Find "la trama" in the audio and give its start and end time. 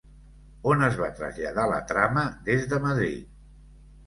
1.73-2.25